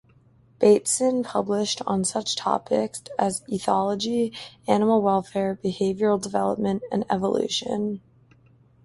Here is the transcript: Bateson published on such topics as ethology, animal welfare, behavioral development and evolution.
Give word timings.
Bateson 0.57 1.21
published 1.23 1.83
on 1.85 2.03
such 2.03 2.35
topics 2.35 3.03
as 3.19 3.41
ethology, 3.41 4.35
animal 4.67 4.99
welfare, 4.99 5.59
behavioral 5.63 6.19
development 6.19 6.81
and 6.91 7.05
evolution. 7.07 8.01